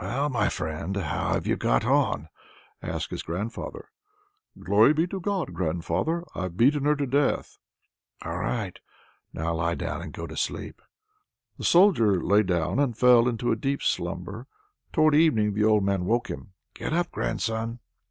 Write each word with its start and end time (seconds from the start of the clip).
"Well, 0.00 0.30
my 0.30 0.48
friend! 0.48 0.96
how 0.96 1.34
have 1.34 1.46
you 1.46 1.56
got 1.56 1.84
on?" 1.84 2.30
asks 2.80 3.10
his 3.10 3.22
grandfather. 3.22 3.90
"Glory 4.58 4.94
be 4.94 5.06
to 5.08 5.20
God, 5.20 5.52
grandfather! 5.52 6.24
I've 6.34 6.56
beaten 6.56 6.86
her 6.86 6.96
to 6.96 7.04
death!" 7.06 7.58
"All 8.24 8.38
right! 8.38 8.78
now 9.34 9.52
lie 9.56 9.74
down 9.74 10.00
and 10.00 10.10
go 10.14 10.26
to 10.26 10.38
sleep." 10.38 10.80
The 11.58 11.64
Soldier 11.64 12.22
lay 12.24 12.42
down 12.42 12.78
and 12.78 12.96
fell 12.96 13.28
into 13.28 13.52
a 13.52 13.56
deep 13.56 13.82
slumber. 13.82 14.46
Towards 14.90 15.18
evening 15.18 15.52
the 15.52 15.64
old 15.64 15.84
man 15.84 16.00
awoke 16.00 16.28
him 16.30 16.54
"Get 16.72 16.94
up, 16.94 17.10
grandson." 17.10 17.80